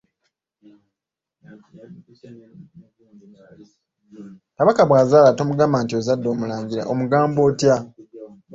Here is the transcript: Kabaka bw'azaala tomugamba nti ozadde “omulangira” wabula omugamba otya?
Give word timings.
Kabaka 4.57 4.81
bw'azaala 4.89 5.35
tomugamba 5.37 5.77
nti 5.83 5.93
ozadde 5.99 6.25
“omulangira” 6.31 6.79
wabula 6.81 6.91
omugamba 6.93 7.39
otya? 7.49 7.75